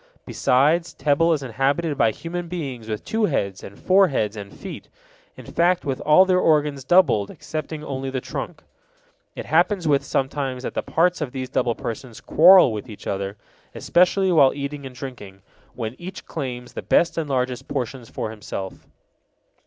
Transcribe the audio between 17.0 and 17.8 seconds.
and largest